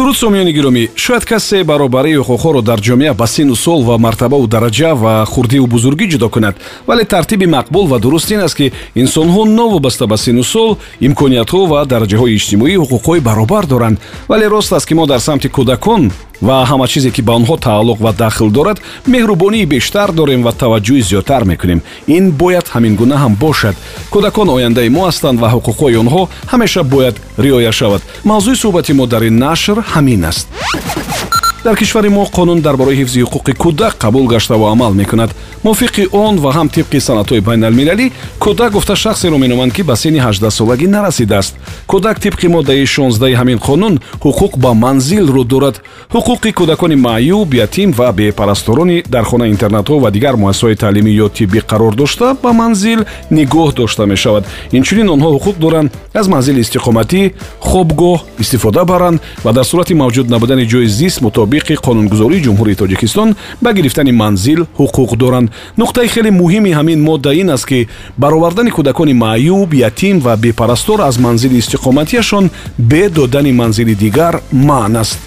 дуруд 0.00 0.16
сомиёни 0.16 0.52
гиромӣ 0.52 0.88
шояд 0.96 1.24
касе 1.24 1.62
баробарии 1.64 2.16
ҳуқуқҳоро 2.16 2.62
дар 2.62 2.80
ҷомеа 2.80 3.12
ба 3.14 3.26
сину 3.26 3.54
сол 3.54 3.80
ва 3.84 3.98
мартабаву 3.98 4.46
дараҷа 4.46 4.94
ва 4.94 5.24
хурдиву 5.32 5.66
бузургӣ 5.66 6.06
ҷудо 6.12 6.28
кунад. 6.34 6.54
Вале 6.86 7.04
тартиби 7.04 7.46
мақбул 7.56 7.86
ва 7.88 7.98
дуруст 7.98 8.30
ин 8.30 8.40
аст 8.40 8.56
ки 8.56 8.72
инсонҳо 8.96 9.44
новобаста 9.44 10.06
ба 10.06 10.16
сину 10.16 10.42
сол 10.42 10.78
имкониятҳо 11.06 11.60
ва 11.72 11.84
дараҷаҳои 11.92 12.34
иҷтимоӣ 12.38 12.76
ҳуқуқҳои 12.82 13.20
баробар 13.20 13.66
доранд. 13.66 13.98
Вале 14.28 14.46
рост 14.48 14.72
аст 14.72 14.86
ки 14.88 14.94
мо 14.94 15.06
дар 15.06 15.20
самти 15.20 15.48
кӯдакон 15.56 16.10
ва 16.42 16.64
ҳама 16.70 16.86
чизе 16.92 17.10
ки 17.10 17.22
ба 17.22 17.32
онҳо 17.38 17.56
тааллуқ 17.66 17.98
ва 18.04 18.12
дахл 18.12 18.48
дорад 18.56 18.78
меҳрубонии 19.06 19.66
бештар 19.66 20.08
дорем 20.12 20.40
ва 20.46 20.52
таваҷҷӯҳи 20.62 21.02
зиёдтар 21.10 21.42
мекунем. 21.44 21.80
Ин 22.16 22.24
бояд 22.30 22.66
ҳамин 22.74 22.94
гуна 23.00 23.16
ҳам 23.22 23.34
бошад. 23.44 23.76
Кӯдакон 24.12 24.48
ояндаи 24.56 24.88
мо 24.96 25.02
ҳастанд 25.08 25.38
ва 25.42 25.48
ҳуқуқҳои 25.54 25.96
онҳо 26.02 26.22
ҳамеша 26.52 26.82
бояд 26.94 27.16
риоя 27.44 27.72
шавад. 27.72 28.02
Мавзӯи 28.30 28.56
суҳбати 28.62 28.92
мо 28.98 29.06
дар 29.06 29.22
ин 29.30 29.36
нашр 29.46 29.76
ҳамин 29.92 30.22
аст 30.30 30.46
дар 31.64 31.76
кишвари 31.76 32.08
мо 32.08 32.24
қонун 32.24 32.60
дар 32.60 32.76
бораи 32.76 32.96
ҳифзи 32.96 33.22
ҳуқуқи 33.22 33.52
кӯдак 33.52 33.94
қабул 33.98 34.26
гашта 34.26 34.56
ва 34.56 34.72
амал 34.72 34.94
мекунад. 34.94 35.30
Мувофиқи 35.64 36.08
он 36.12 36.36
ва 36.38 36.52
ҳам 36.52 36.68
тибқи 36.68 36.98
санадҳои 37.00 37.40
байналмилалӣ 37.40 38.10
кӯдак 38.40 38.72
гуфта 38.72 38.96
шахсеро 38.96 39.36
меноманд 39.38 39.72
ки 39.72 39.82
ба 39.82 39.96
синни 39.96 40.20
18солагӣ 40.20 40.86
нарасидааст. 40.86 41.54
Кӯдак 41.88 42.18
тибқи 42.20 42.48
моддаи 42.48 42.86
16 42.86 43.34
ҳамин 43.34 43.58
қонун 43.58 44.00
ҳуқуқ 44.20 44.56
ба 44.56 44.74
манзилро 44.74 45.44
дорад. 45.44 45.82
Ҳуқуқи 46.14 46.52
кӯдакони 46.52 46.96
маъюб 46.96 47.54
ятим 47.54 47.90
ва 47.92 48.12
бепарасторони 48.12 49.02
дар 49.08 49.24
хона 49.24 49.48
интернатҳо 49.48 50.00
ва 50.00 50.10
дигар 50.10 50.34
муассисаҳои 50.36 50.76
таълимӣ 50.76 51.10
ё 51.24 51.28
тиббӣ 51.28 51.60
қарор 51.70 51.94
дошта 51.94 52.36
ба 52.42 52.52
манзил 52.52 53.00
нигоҳ 53.30 53.74
дошта 53.74 54.06
мешавад. 54.06 54.44
Инчунин 54.72 55.08
онҳо 55.08 55.28
ҳуқуқ 55.36 55.56
доранд 55.58 55.90
аз 56.14 56.26
манзили 56.28 56.60
истиқоматӣ 56.60 57.32
хобгоҳ 57.60 58.20
истифода 58.38 58.84
баранд 58.84 59.20
ва 59.44 59.52
дар 59.52 59.64
сурати 59.64 59.94
мавҷуд 59.94 60.30
набудани 60.30 60.64
ҷои 60.66 60.86
зист 60.86 61.20
мутобиқи 61.50 61.74
қонунгузории 61.86 62.42
ҷумҳурии 62.46 62.76
тоҷикистон 62.82 63.28
ба 63.62 63.72
гирифтани 63.72 64.12
манзил 64.12 64.60
ҳуқуқ 64.78 65.16
доранд. 65.16 65.48
нуқтаи 65.78 66.08
хеле 66.14 66.30
муҳими 66.30 66.70
ҳамин 66.78 66.98
модда 67.08 67.34
ин 67.34 67.48
аст 67.50 67.66
ки 67.70 67.88
баровардани 68.18 68.70
кӯдакони 68.70 69.14
маъюб 69.24 69.70
ятим 69.88 70.16
ва 70.20 70.36
бепарастор 70.36 71.00
аз 71.00 71.18
манзили 71.18 71.60
истиқоматиашон 71.62 72.50
бе 72.78 73.08
додани 73.08 73.52
манзили 73.52 73.94
дигар 73.94 74.34
маън 74.52 74.96
аст 74.96 75.18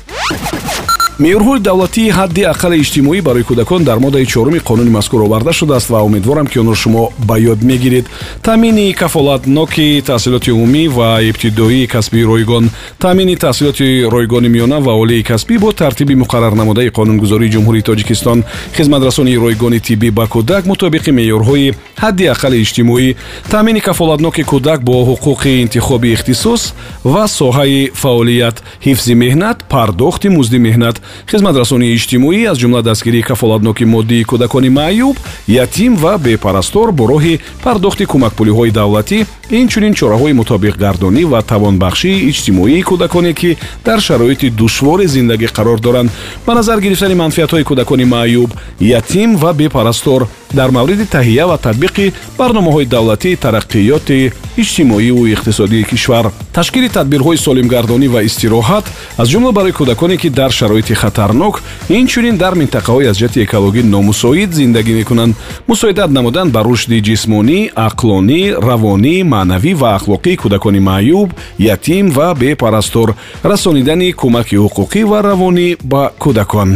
меъёрҳои 1.20 1.60
давлатии 1.60 2.10
ҳадди 2.10 2.42
аққали 2.54 2.76
иҷтимоӣ 2.84 3.22
барои 3.22 3.44
кӯдакон 3.44 3.84
дар 3.84 3.98
моддаи 4.00 4.26
чоруми 4.26 4.60
қонуни 4.60 4.90
мазкур 4.90 5.22
оварда 5.22 5.54
шудааст 5.54 5.90
ва 5.90 6.02
умедворам 6.02 6.48
ки 6.48 6.58
онро 6.60 6.76
шумо 6.76 7.12
ба 7.28 7.40
ёд 7.40 7.62
мегиред. 7.62 8.06
Таъмини 8.42 8.94
кафолатноки 8.94 10.04
таҳсилоти 10.08 10.52
умумӣ 10.52 10.88
ва 10.88 11.22
ибтидоии 11.22 11.88
касбии 11.88 12.24
ройгон. 12.26 12.70
Таъмини 13.00 13.36
таҳсилоти 13.36 14.10
ройгони 14.14 14.50
миёна 14.50 14.80
ва 14.82 14.94
олии 14.94 15.24
касбӣ 15.24 15.60
бо 15.60 15.72
тартиби 15.72 16.16
муқаррарнамудаи 16.16 16.90
қонунгузории 16.98 17.52
ҷумҳурии 17.54 17.84
тоҷикистон. 17.90 18.44
Хизматрасонии 18.78 19.38
ройгони 19.38 19.80
тиббӣ 19.80 20.10
ба 20.12 20.26
кӯдак 20.34 20.66
мутобиқи 20.66 21.12
меъёрҳои 21.12 21.74
ҳадди 22.04 22.24
аққали 22.34 22.58
иҷтимоӣ. 22.64 23.16
Таъмини 23.52 23.82
кафолатноки 23.82 24.44
кӯдак 24.44 24.80
бо 24.82 24.96
ҳуқуқи 25.10 25.62
интихоби 25.64 26.12
ихтисос 26.16 26.74
ва 27.04 27.28
соҳаи 27.28 27.92
фаъолият. 27.94 28.64
Ҳифзи 28.86 29.14
меҳнат 29.24 29.58
пардохти 29.70 30.30
музди 30.30 30.60
меҳнат 30.60 31.03
хизматрасонии 31.32 31.96
иҷтимоӣ 31.98 32.48
аз 32.52 32.58
ҷумла 32.62 32.82
дастгирии 32.84 33.28
кафолатноки 33.30 33.86
моддии 33.86 34.24
кӯдакони 34.24 34.70
маъюб 34.70 35.16
ятим 35.48 35.96
ва 35.96 36.18
бепарастор 36.18 36.92
бо 36.92 37.04
роҳи 37.14 37.40
пардохти 37.64 38.06
кӯмакпулиҳои 38.12 38.72
давлатӣ 38.72 39.26
инчунин 39.50 39.94
чораҳои 40.00 40.34
мутобиқгардонӣ 40.40 41.24
ва 41.32 41.42
тавонбахшии 41.52 42.24
иҷтимоии 42.30 42.84
кӯдаконе 42.90 43.34
ки 43.34 43.58
дар 43.86 44.00
шароити 44.08 44.50
душвори 44.50 45.08
зиндагӣ 45.08 45.48
қарор 45.58 45.80
доранд. 45.80 46.10
Ба 46.46 46.54
назар 46.54 46.80
гирифтани 46.80 47.16
манфиатҳои 47.16 47.64
кӯдакони 47.70 48.06
маъюб 48.06 48.50
ятим 48.80 49.36
ва 49.36 49.54
бепарастор 49.54 50.28
дар 50.54 50.70
мавриди 50.70 51.06
таҳия 51.06 51.46
ва 51.48 51.58
татбиқи 51.58 52.14
барномаҳои 52.40 52.86
давлатии 52.86 53.38
тараққиёти 53.46 54.32
иҷтимоиву 54.58 55.28
иқтисодии 55.28 55.84
кишвар. 55.90 56.32
Ташкили 56.54 56.90
тадбирҳои 56.90 57.38
солимгардонӣ 57.38 58.08
ва 58.08 58.22
истироҳат 58.30 58.86
аз 59.18 59.28
ҷумла 59.30 59.52
барои 59.52 59.72
кӯдаконе 59.80 60.18
ки 60.18 60.30
дар 60.30 60.52
шароити 60.52 60.93
хатарнок 61.02 61.62
инчунин 61.90 62.38
дар 62.38 62.54
минтақаҳои 62.62 63.10
аз 63.12 63.18
ҷиҳати 63.18 63.44
экологӣ 63.46 63.82
номусоид 63.84 64.52
зиндагӣ 64.60 64.94
мекунанд. 65.00 65.36
Мусоидат 65.68 66.10
намудан 66.18 66.48
ба 66.56 66.62
рушди 66.64 66.98
ҷисмонӣ 67.08 67.60
ақлонӣ 67.88 68.42
равонӣ 68.68 69.16
маънавӣ 69.34 69.74
ва 69.82 69.90
ахлоқии 69.98 70.40
кӯдакони 70.42 70.82
маъюб 70.90 71.30
ятим 71.60 72.06
ва 72.18 72.28
бепарастор. 72.40 73.10
Расонидани 73.44 74.10
кӯмаки 74.20 74.56
ҳуқуқӣ 74.64 75.02
ва 75.12 75.20
равонӣ 75.30 75.68
ба 75.92 76.04
кӯдакон 76.24 76.70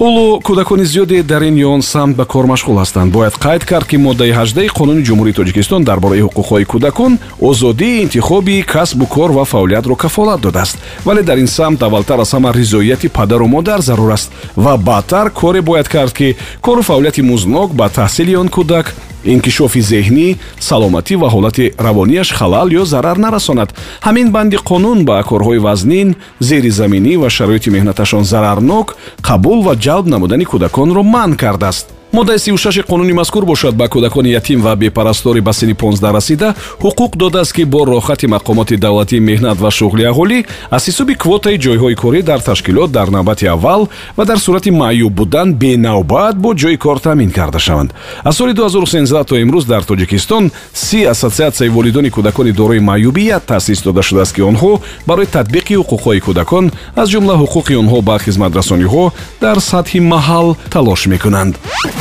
ҳоло 0.00 0.40
кӯдакони 0.46 0.84
зиёде 0.84 1.22
дар 1.22 1.42
ин 1.42 1.56
ё 1.56 1.68
он 1.76 1.82
самт 1.82 2.16
ба 2.16 2.24
кор 2.24 2.46
машғул 2.46 2.78
ҳастанд. 2.82 3.12
Бояд 3.12 3.34
қайд 3.34 3.64
кард 3.64 3.86
ки 3.86 3.96
моддаи 3.96 4.32
18 4.32 4.72
қонуни 4.78 5.04
ҷумҳурии 5.06 5.38
тоҷикистон 5.38 5.84
дар 5.84 5.98
бораи 6.00 6.22
ҳуқуқҳои 6.26 6.64
кӯдакон 6.72 7.18
озодии 7.40 8.02
интихоби 8.02 8.62
касбу 8.62 9.06
кор 9.06 9.30
ва 9.30 9.44
фаъолиятро 9.44 9.94
кафолат 9.94 10.40
додааст. 10.40 10.78
Вале 11.04 11.22
дар 11.22 11.38
ин 11.38 11.46
самт 11.46 11.82
аввалтар 11.82 12.18
аз 12.18 12.34
ҳама 12.34 12.52
ризоияти 12.54 13.08
падару 13.08 13.46
модар 13.46 13.80
зарур 13.80 14.10
аст. 14.10 14.32
Ва 14.56 14.76
баъдтар 14.76 15.30
коре 15.30 15.62
бояд 15.62 15.88
кард 15.88 16.12
ки 16.12 16.36
кору 16.60 16.82
фаъолияти 16.82 17.22
музнок 17.22 17.72
ба 17.74 17.88
таҳсили 17.88 18.36
он 18.36 18.48
кӯдак 18.48 18.94
инкишофи 19.32 19.80
зеҳнӣ 19.80 20.36
саломатӣ 20.68 21.14
ва 21.22 21.28
ҳолати 21.34 21.72
равонияш 21.86 22.28
халал 22.38 22.68
ё 22.80 22.84
зарар 22.84 23.18
нарасонад. 23.18 23.70
Ҳамин 24.06 24.28
банди 24.30 24.56
қонун 24.56 24.98
ба 25.04 25.16
корҳои 25.30 25.58
вазнин 25.66 26.08
зеризаминӣ 26.40 27.16
ва 27.22 27.28
шароити 27.36 27.70
меҳнаташон 27.70 28.24
зарарнок 28.24 28.96
қабул 29.28 29.58
ва 29.66 29.74
ҷалб 29.84 30.06
намудани 30.14 30.44
кӯдаконро 30.44 31.02
манъ 31.02 31.36
кардааст 31.36 31.86
моддаи 32.14 32.38
сишаши 32.38 32.82
қонуни 32.82 33.12
мазкур 33.12 33.44
бошад. 33.44 33.74
Ба 33.74 33.88
кӯдакони 33.88 34.28
ятим 34.28 34.62
ва 34.62 34.76
бепарастори 34.76 35.40
ба 35.40 35.52
синни 35.52 35.74
15 35.74 36.12
расида 36.14 36.54
ҳуқуқ 36.80 37.16
додааст 37.16 37.52
ки 37.52 37.64
бо 37.64 37.86
рохати 37.86 38.26
мақомоти 38.26 38.76
давлатии 38.76 39.20
меҳнат 39.20 39.58
ва 39.58 39.70
шуғли 39.70 40.04
аҳолӣ 40.06 40.44
аз 40.70 40.86
ҳисоби 40.88 41.14
квотаи 41.14 41.58
ҷойҳои 41.58 41.94
корӣ 41.94 42.22
дар 42.22 42.40
ташкилот 42.40 42.90
дар 42.90 43.08
навбати 43.08 43.46
аввал 43.46 43.88
ва 44.16 44.24
дар 44.24 44.38
сурати 44.38 44.70
маъюб 44.70 45.12
будан 45.12 45.54
бенавбат 45.54 46.36
бо 46.36 46.54
ҷойи 46.54 46.78
кор 46.78 46.98
таъмин 46.98 47.30
карда 47.30 47.58
шаванд. 47.58 47.94
Аз 48.24 48.36
соли 48.36 48.54
2013 48.54 49.24
то 49.24 49.34
имрӯз 49.36 49.64
дар 49.64 49.82
тоҷикистон 49.82 50.50
си 50.72 51.04
ассотсиатсияи 51.04 51.68
волидони 51.68 52.10
кӯдакони 52.10 52.52
дорои 52.52 52.80
маъюбият 52.80 53.44
таъсис 53.46 53.82
дода 53.82 54.02
шудааст 54.02 54.34
ки 54.34 54.42
онҳо 54.42 54.80
барои 55.06 55.26
татбиқи 55.26 55.74
ҳуқуқҳои 55.80 56.20
кӯдакон 56.26 56.70
аз 56.96 57.08
ҷумла 57.10 57.34
ҳуқуқи 57.42 57.74
онҳо 57.82 58.02
ба 58.02 58.18
хизматрасониҳо 58.18 59.12
дар 59.40 59.56
сатҳи 59.58 60.00
маҳал 60.00 60.56
талош 60.70 61.06
мекунанд 61.06 61.54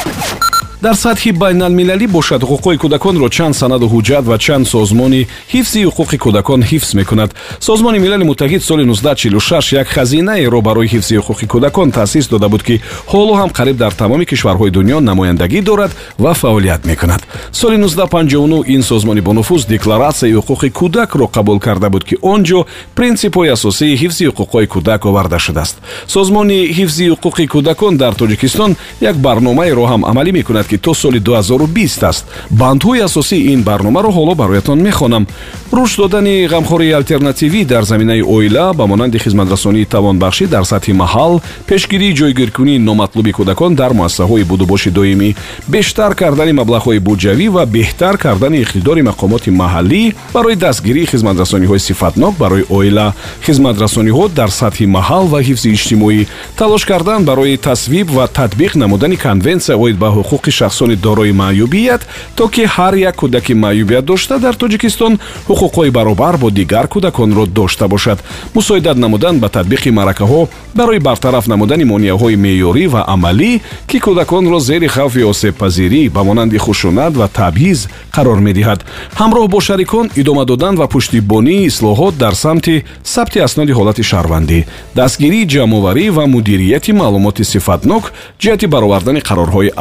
you 0.05 0.52
дар 0.83 0.95
сатҳи 1.05 1.31
байналмилалӣ 1.43 2.07
бошад 2.17 2.41
ҳуқуқҳои 2.49 2.77
кӯдаконро 2.83 3.27
чанд 3.35 3.55
санаду 3.61 3.85
ҳуҷҷат 3.93 4.23
ва 4.31 4.37
чанд 4.45 4.65
созмони 4.73 5.21
ҳифзи 5.53 5.79
ҳуқуқи 5.87 6.17
кӯдакон 6.25 6.61
ҳифз 6.71 6.89
мекунад. 6.99 7.29
Созмони 7.59 7.99
милали 8.05 8.23
муттаҳид 8.31 8.61
соли 8.69 8.83
1946 8.83 9.73
як 9.81 9.87
хазинаеро 9.87 10.61
барои 10.61 10.87
ҳифзи 10.93 11.13
ҳуқуқи 11.19 11.45
кӯдакон 11.53 11.91
таъсис 11.91 12.27
дода 12.27 12.47
буд 12.49 12.63
ки 12.67 12.81
ҳоло 13.11 13.33
ҳам 13.39 13.49
қариб 13.57 13.77
дар 13.83 13.91
тамоми 13.91 14.25
кишварҳои 14.25 14.71
дунё 14.77 14.97
намояндагӣ 15.09 15.61
дорад 15.61 15.91
ва 16.19 16.33
фаъолият 16.33 16.85
мекунад. 16.85 17.21
Соли 17.51 17.77
1959 17.77 18.63
ин 18.67 18.81
созмони 18.81 19.21
бонуфуз 19.21 19.65
декларатсияи 19.65 20.33
ҳуқуқи 20.35 20.69
кӯдакро 20.79 21.25
қабул 21.35 21.59
карда 21.59 21.89
буд 21.89 22.03
ки 22.03 22.15
он 22.21 22.43
ҷо 22.43 22.65
принсипҳои 22.97 23.49
асосии 23.55 23.97
ҳифзи 24.01 24.23
ҳуқуқҳои 24.29 24.67
кӯдак 24.73 25.05
оварда 25.05 25.39
шудааст. 25.39 25.75
Созмони 26.07 26.59
ҳифзи 26.77 27.05
ҳуқуқи 27.13 27.45
кӯдакон 27.53 27.93
дар 27.97 28.13
тоҷикистон 28.21 28.75
як 29.01 29.15
барномаеро 29.15 29.83
ҳам 29.91 30.01
амалӣ 30.11 30.31
мекунад 30.31 30.72
ки 30.73 30.77
то 30.77 30.93
соли 30.93 31.19
2020 31.19 32.03
аст. 32.03 32.25
Бандҳои 32.49 32.99
асосии 32.99 33.53
ин 33.53 33.61
барномаро 33.63 34.09
ҳоло 34.09 34.35
бароятон 34.35 34.79
мехонам. 34.81 35.27
рушд 35.73 35.97
додани 35.97 36.45
ғамхории 36.45 36.91
алтернативӣ 36.93 37.65
дар 37.65 37.83
заминаи 37.83 38.21
оила 38.21 38.73
ба 38.73 38.85
монанди 38.87 39.17
хизматрасонии 39.17 39.85
тавонбахшӣ 39.85 40.45
дар 40.47 40.63
сатҳи 40.63 40.93
маҳал 40.93 41.41
пешгирии 41.67 42.13
ҷойгиркунии 42.13 42.77
номатлуби 42.77 43.31
кӯдакон 43.31 43.75
дар 43.75 43.91
муассисаҳои 43.93 44.43
будубоши 44.43 44.91
доимӣ 44.91 45.35
бештар 45.67 46.13
кардани 46.15 46.53
маблағҳои 46.59 46.99
буҷавӣ 46.99 47.47
ва 47.55 47.65
беҳтар 47.65 48.17
кардани 48.17 48.61
иқтидори 48.63 49.01
мақомоти 49.09 49.49
маҳаллӣ 49.61 50.13
барои 50.33 50.55
дастгирии 50.55 51.05
хизматрасониҳои 51.05 51.79
сифатнок 51.79 52.37
барои 52.37 52.65
оила. 52.69 53.13
Хизматрасониҳо 53.45 54.29
дар 54.39 54.49
сатҳи 54.61 54.85
маҳал 54.97 55.25
ва 55.33 55.39
ҳифзи 55.47 55.69
иҷтимоӣ 55.75 56.25
талош 56.59 56.85
кардан 56.85 57.25
барои 57.25 57.57
тасвиб 57.57 58.07
ва 58.17 58.25
татбиқ 58.27 58.75
намудани 58.75 59.17
конвенсия 59.17 59.75
оид 59.83 59.97
ба 59.97 60.09
ҳуқуқи 60.17 60.51
шахсони 60.63 60.95
дорои 60.95 61.31
маъюбият 61.31 62.01
то 62.35 62.47
ки 62.47 62.63
ҳар 62.75 62.93
як 63.09 63.15
кӯдаки 63.15 63.53
маъюбият 63.53 64.05
дошта 64.05 64.39
дар 64.39 64.55
тоҷикистон 64.55 65.19
ҳуқуқҳои 65.49 65.91
баробар 65.91 66.37
бо 66.37 66.49
дигар 66.49 66.85
кӯдаконро 66.87 67.45
дошта 67.45 67.87
бошад. 67.87 68.23
Мусоидат 68.55 68.97
намудан 68.97 69.39
ба 69.39 69.47
татбиқи 69.49 69.89
маъракаҳо 69.97 70.47
барои 70.75 70.99
бартараф 70.99 71.47
намудани 71.47 71.83
монеаҳои 71.83 72.35
меъёрӣ 72.45 72.85
ва 72.93 73.01
амалӣ 73.13 73.51
ки 73.89 73.97
кӯдаконро 74.05 74.59
зери 74.59 74.87
хавфи 74.87 75.23
осебпазирӣ 75.31 76.09
ба 76.15 76.23
монанди 76.23 76.57
хушунат 76.57 77.13
ва 77.17 77.27
табъиз 77.27 77.79
қарор 78.15 78.39
медиҳад. 78.47 78.79
Ҳамроҳ 79.19 79.47
бо 79.53 79.59
шарикон 79.67 80.05
идома 80.21 80.45
додан 80.45 80.75
ва 80.81 80.87
пуштибонии 80.87 81.67
ислоҳот 81.69 82.13
дар 82.23 82.33
самти 82.43 82.75
сабти 83.03 83.39
асноди 83.47 83.73
ҳолати 83.79 84.03
шаҳрвандӣ. 84.11 84.59
Дастгирии 84.95 85.49
ҷамъоварӣ 85.53 86.05
ва 86.17 86.23
мудирияти 86.33 86.91
маълумоти 87.01 87.43
сифатнок 87.53 88.03
ҷиҳати 88.41 88.65
баровардани 88.73 89.21
қарорҳои 89.29 89.73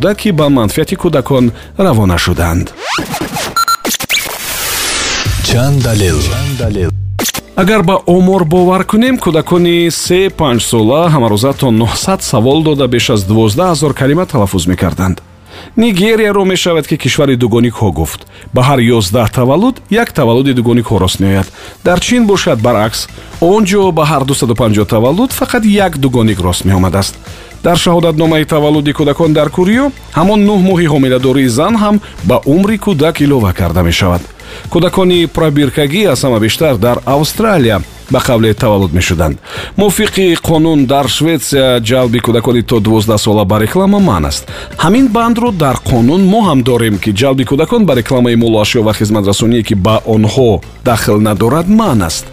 асоснокшуда 0.00 0.14
ки 0.14 0.30
ба 0.30 0.48
манфиати 0.48 0.96
кӯдакон 0.96 1.52
равона 1.78 2.18
шуданд. 2.18 2.72
Чанд 5.44 5.82
далел 5.82 6.90
агар 7.56 7.82
ба 7.82 8.00
омор 8.06 8.44
бовар 8.44 8.84
кунем 8.84 9.18
кӯдакони 9.18 9.90
се 9.90 10.30
панҷсола 10.30 11.10
ҳамарӯза 11.10 11.52
то 11.58 11.70
900 11.70 12.20
савол 12.20 12.62
дода 12.62 12.88
беш 12.88 13.10
аз 13.10 13.24
12 13.24 13.72
ҳазор 13.72 13.94
калима 13.94 14.26
талаффуз 14.26 14.66
мекарданд. 14.66 15.20
Нигерияро 15.76 16.44
мешавад 16.44 16.86
ки 16.86 16.96
кишвари 16.96 17.36
дугоникҳо 17.36 17.92
гуфт. 17.92 18.26
Ба 18.54 18.62
ҳар 18.62 18.80
ёздаҳ 18.96 19.28
таваллуд 19.30 19.76
як 19.90 20.12
таваллуди 20.12 20.52
дугоникҳо 20.54 20.98
рост 20.98 21.20
меояд. 21.20 21.48
Дар 21.84 22.00
чин 22.00 22.26
бошад 22.26 22.58
баръакс 22.60 23.08
он 23.40 23.64
ҷо 23.64 23.92
ба 23.92 24.04
ҳар 24.10 24.24
250 24.24 24.84
таваллуд 24.86 25.30
фақат 25.32 25.64
як 25.64 25.98
дугоник 25.98 26.40
рост 26.40 26.64
меомадааст 26.64 27.14
дар 27.62 27.76
шаҳодатномаи 27.76 28.44
таваллуди 28.44 28.92
кӯдакон 28.92 29.32
дар 29.32 29.48
куриё 29.56 29.84
ҳамон 30.18 30.40
нӯҳ 30.48 30.60
моҳи 30.68 30.86
ҳомиладории 30.94 31.48
зан 31.58 31.74
ҳам 31.82 31.96
ба 32.28 32.36
умри 32.52 32.76
кӯдак 32.84 33.20
илова 33.20 33.52
карда 33.52 33.82
мешавад. 33.82 34.22
Кӯдакони 34.72 35.26
пробиркагӣ 35.36 36.02
аз 36.12 36.20
ҳама 36.24 36.38
бештар 36.40 36.74
дар 36.76 36.96
австралия 37.06 37.80
ба 38.10 38.18
қавле 38.18 38.54
таваллуд 38.54 38.92
мешуданд. 38.92 39.38
Мувофиқи 39.76 40.36
қонун 40.42 40.86
дар 40.86 41.08
шветсия 41.08 41.80
ҷалби 41.80 42.18
кӯдакони 42.20 42.62
то 42.62 42.80
12 42.80 43.18
сола 43.18 43.44
ба 43.44 43.60
реклама 43.60 43.98
манъ 43.98 44.28
аст. 44.28 44.48
Ҳамин 44.78 45.08
бандро 45.08 45.50
дар 45.52 45.76
қонун 45.76 46.22
мо 46.24 46.40
ҳам 46.48 46.62
дорем 46.62 46.98
ки 46.98 47.10
ҷалби 47.12 47.44
кӯдакон 47.44 47.84
ба 47.84 47.94
рекламаи 47.94 48.36
молу 48.36 48.58
ашё 48.60 48.82
ва 48.82 48.92
хизматрасоние 48.94 49.62
ки 49.62 49.74
ба 49.74 50.00
онҳо 50.06 50.60
дахл 50.84 51.18
надорад 51.20 51.68
манъ 51.68 52.06
аст. 52.06 52.26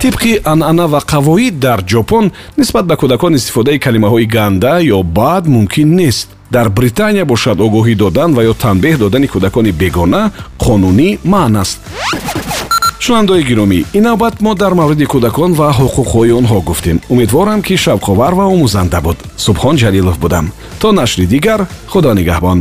Тибқи 0.00 0.40
анъана 0.44 0.86
ва 0.88 1.00
қавоид 1.00 1.58
дар 1.58 1.80
ҷопон 1.82 2.30
нисбат 2.58 2.86
ба 2.86 2.94
кӯдакон 2.94 3.34
истифодаи 3.34 3.78
калимаҳои 3.78 4.26
ганда 4.26 4.80
ё 4.82 5.02
бад 5.02 5.46
мумкин 5.46 5.96
нест. 5.96 6.28
Дар 6.50 6.68
британия 6.68 7.24
бошад 7.24 7.58
огоҳӣ 7.60 7.94
додан 7.96 8.34
ва 8.34 8.42
ё 8.50 8.54
танбеҳ 8.54 8.98
додани 8.98 9.26
кӯдакони 9.26 9.72
бегона 9.72 10.30
қонунӣ 10.58 11.18
манъ 11.24 11.60
аст 11.60 11.78
шунавандаои 13.04 13.42
гиромӣ 13.50 13.78
ин 13.98 14.02
навбат 14.08 14.34
мо 14.44 14.54
дар 14.54 14.72
мавриди 14.80 15.06
кӯдакон 15.12 15.52
ва 15.60 15.68
ҳуқуқҳои 15.78 16.36
онҳо 16.40 16.58
гуфтем. 16.68 16.96
Умедворам 17.12 17.60
ки 17.66 17.74
шавқовар 17.84 18.32
ва 18.38 18.44
омӯзанда 18.54 19.00
буд. 19.06 19.18
Субҳон 19.44 19.74
ҷалилов 19.82 20.16
будам. 20.24 20.52
То 20.80 20.88
нашри 20.92 21.26
дигар 21.34 21.60
худо 21.92 22.10
нигаҳбон. 22.18 22.58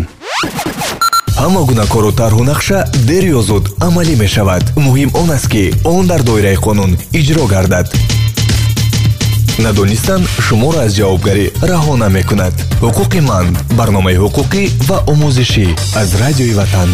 Ҳама 1.41 1.61
гуна 1.69 1.85
кору 1.93 2.11
тарҳу 2.21 2.43
нақша 2.51 2.79
дер 3.09 3.23
ё 3.37 3.41
зуд 3.49 3.65
амалӣ 3.87 4.15
мешавад. 4.23 4.63
Муҳим 4.85 5.09
он 5.21 5.29
аст 5.37 5.47
ки 5.53 5.63
он 5.93 6.03
дар 6.11 6.21
доираи 6.29 6.57
қонун 6.65 6.91
иҷро 7.19 7.45
гардад. 7.53 7.87
Надонистан 9.65 10.21
шуморо 10.45 10.79
аз 10.85 10.91
ҷавобгарӣ 10.97 11.45
раҳо 11.71 11.93
намекунад. 12.03 12.55
Ҳуқуқи 12.83 13.19
ман 13.29 13.45
барномаи 13.77 14.17
ҳуқуқӣ 14.23 14.63
ва 14.89 14.97
омӯзишӣ 15.11 15.67
аз 16.01 16.09
радиои 16.21 16.53
ватан 16.59 16.89